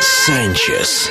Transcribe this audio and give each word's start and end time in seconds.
Санчес. 0.00 1.08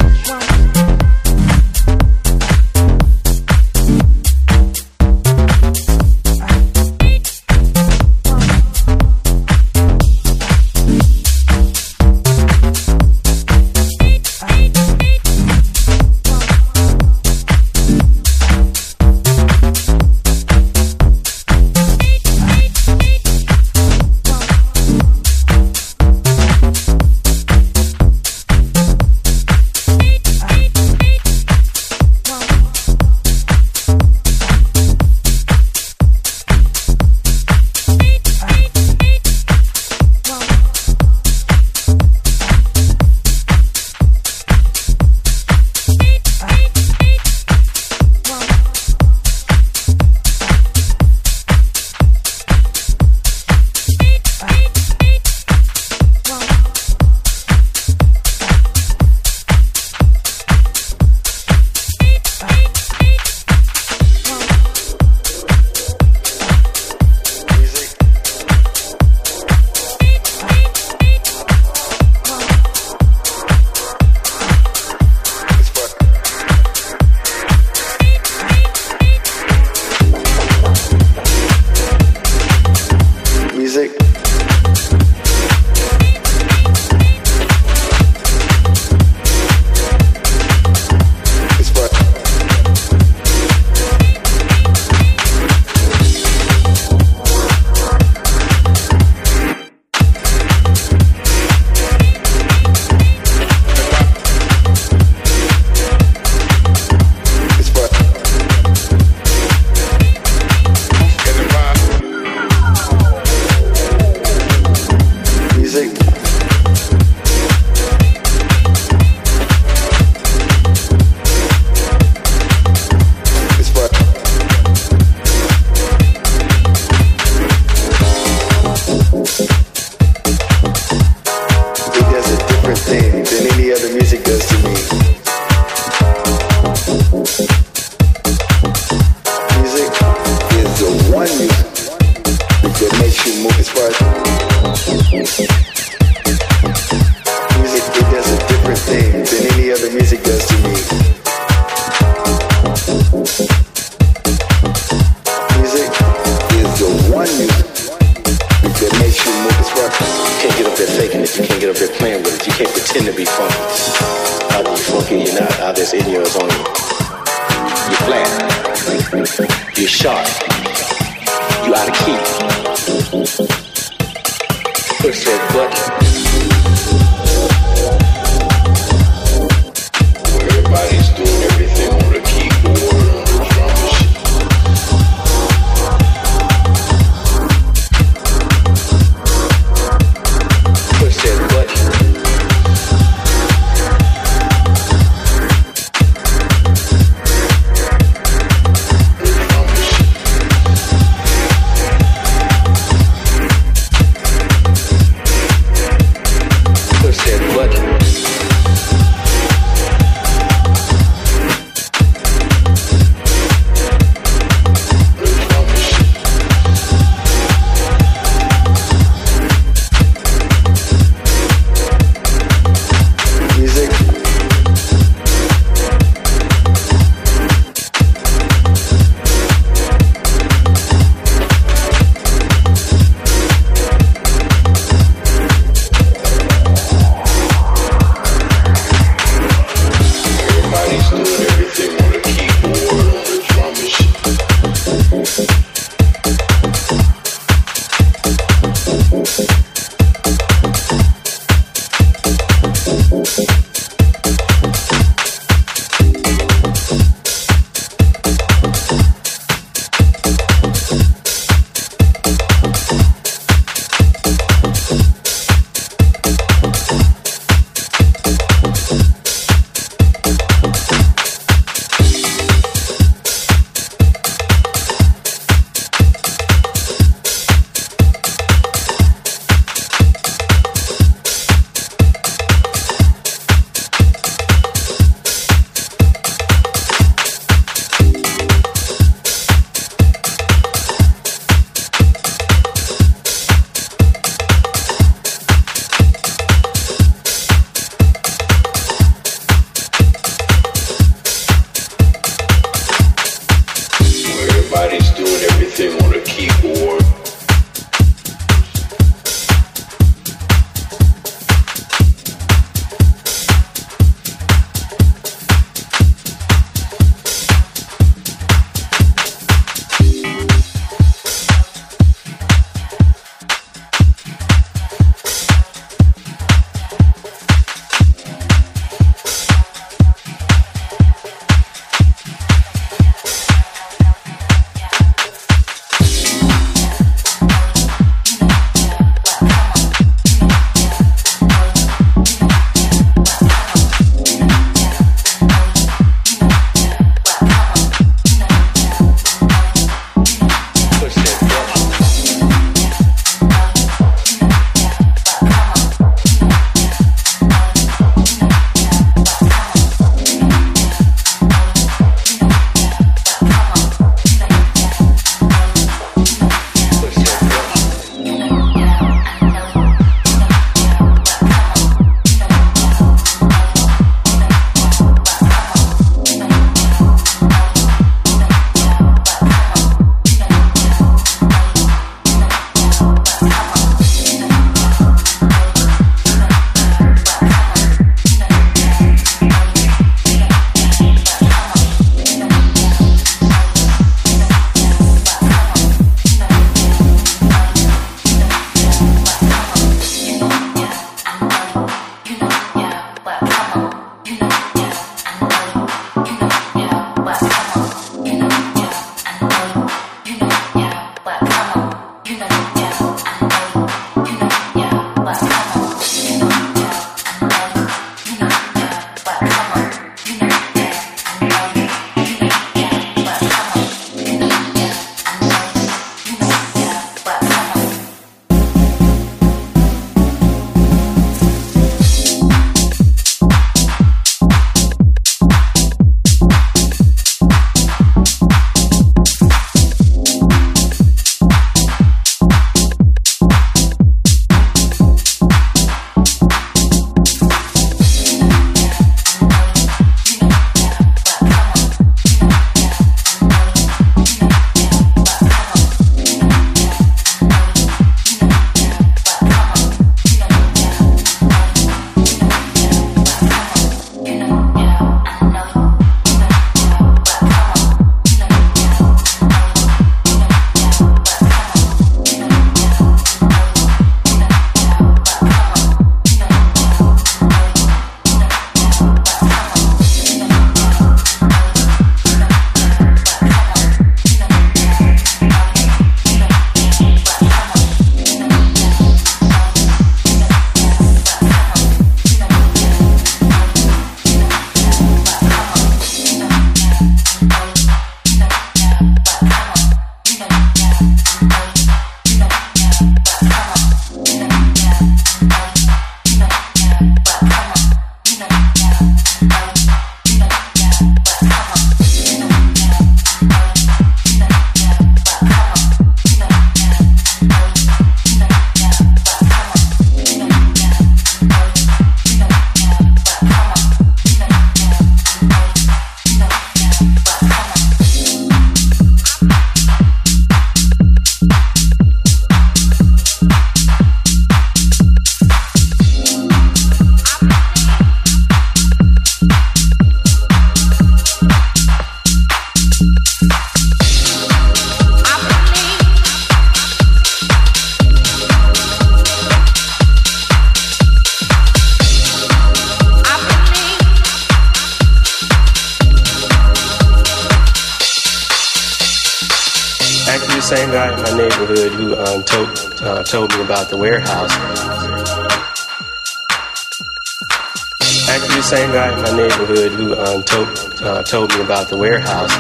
Told 571.94 572.50
me 572.50 572.53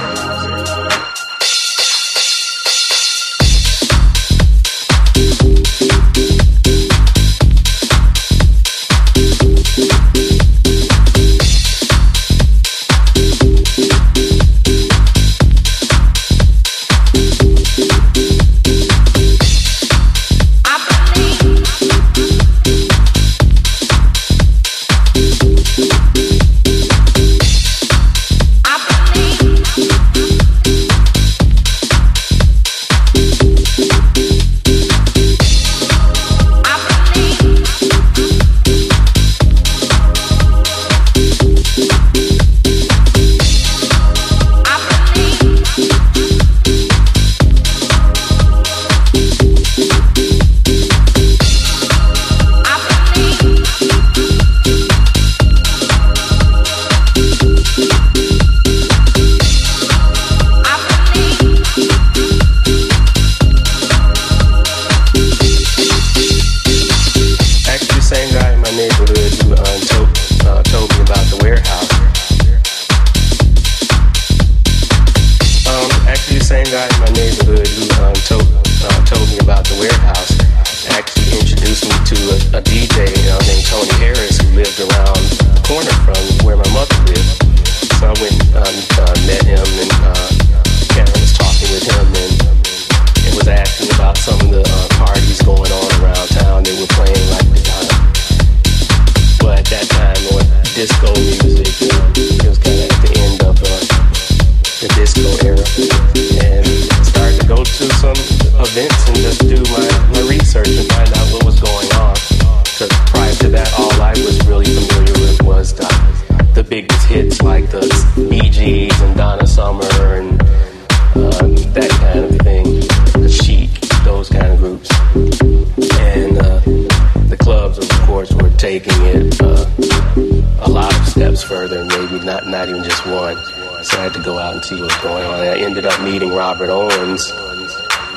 meeting 136.24 136.38
Robert 136.38 136.69
Owens 136.69 137.32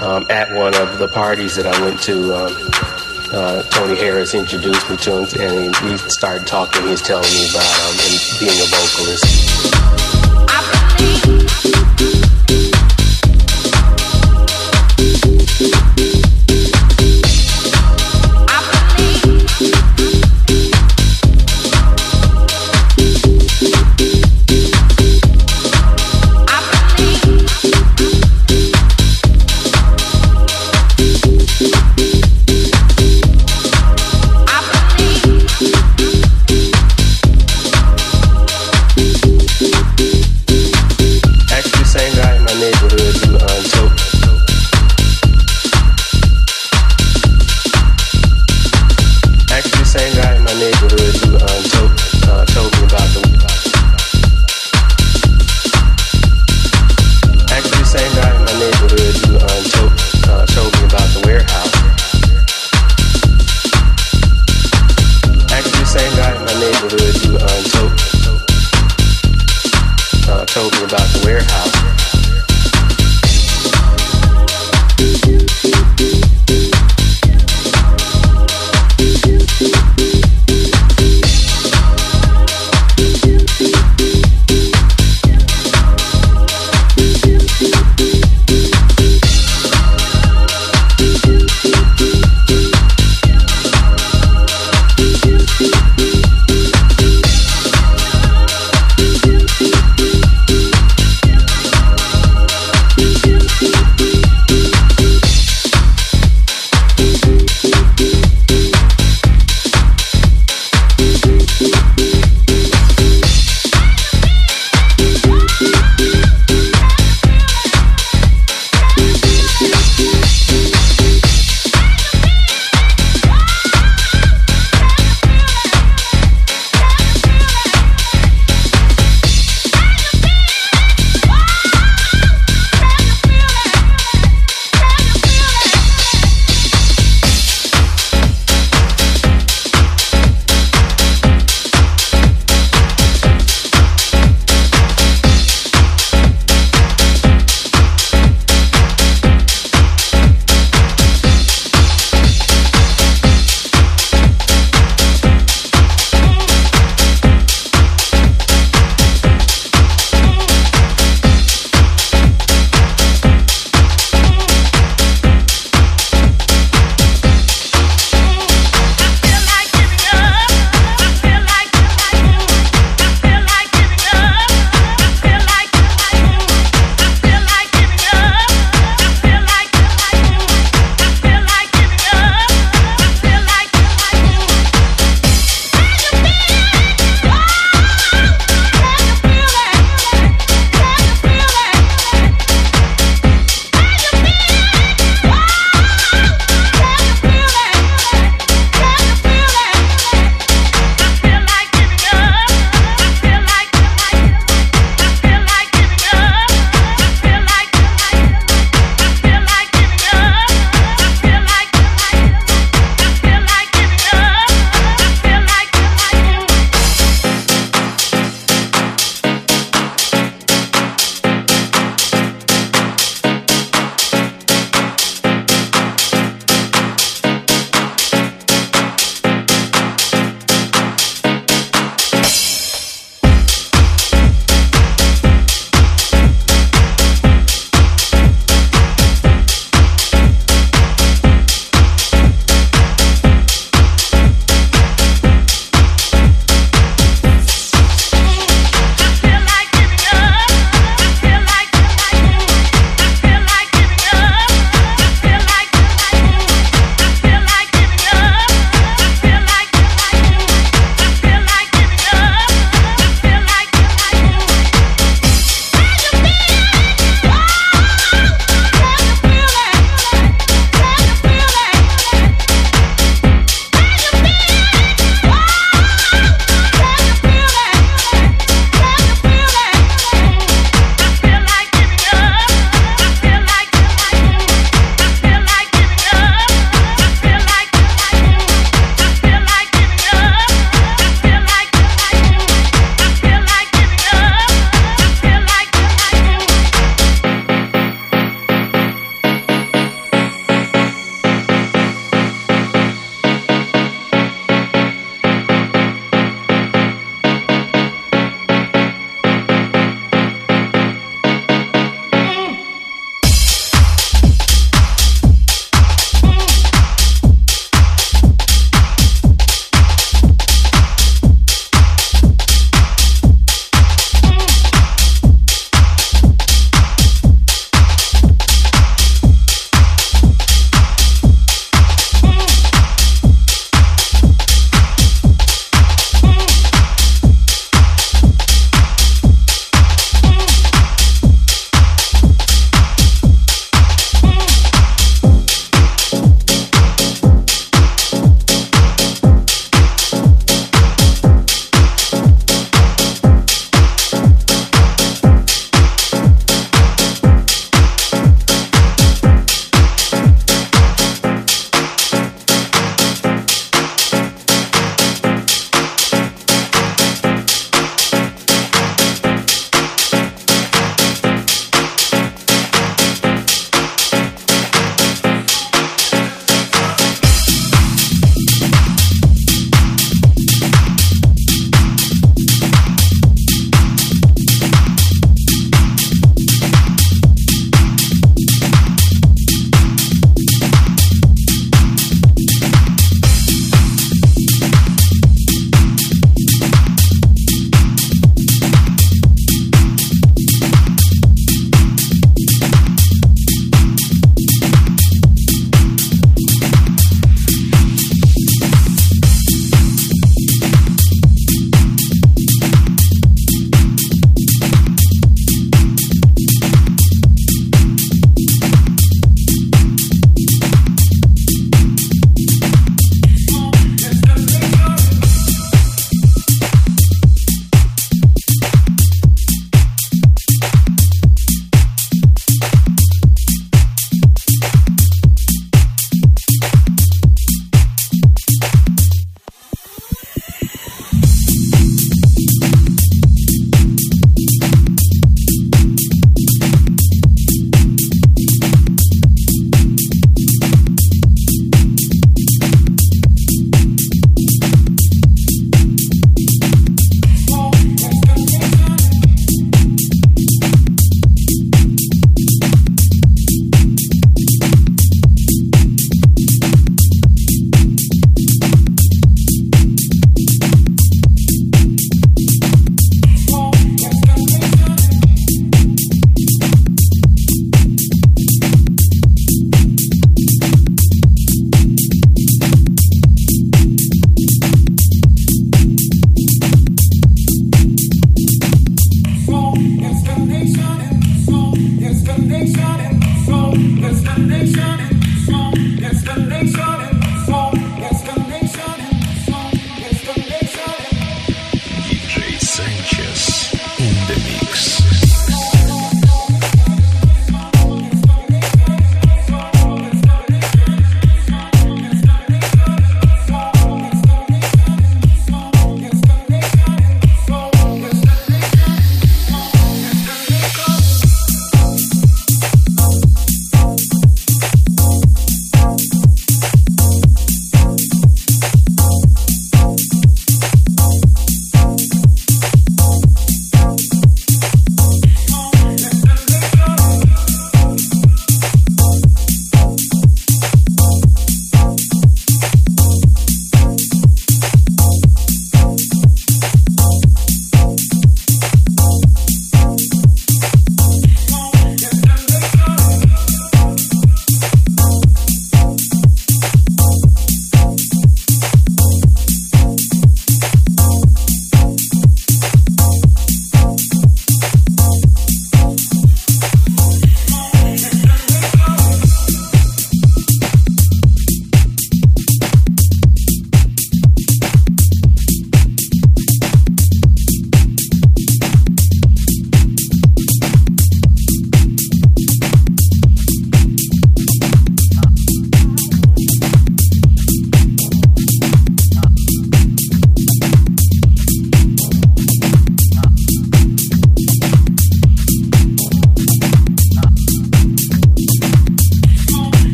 um, 0.00 0.26
at 0.30 0.52
one 0.52 0.74
of 0.76 0.98
the 0.98 1.08
parties 1.08 1.56
that 1.56 1.66
I 1.66 1.80
went 1.80 2.00
to. 2.02 2.34
Um, 2.34 2.70
uh, 3.32 3.62
Tony 3.64 3.96
Harris 3.96 4.34
introduced 4.34 4.88
me 4.88 4.96
to 4.98 5.24
him, 5.24 5.40
and 5.40 5.74
he, 5.76 5.90
we 5.90 5.96
started 5.98 6.46
talking. 6.46 6.86
He's 6.86 7.02
telling 7.02 7.28
me 7.32 7.50
about 7.50 7.80
um, 7.80 7.96
being 8.38 8.52
a 8.52 8.66
vocalist. 8.70 9.85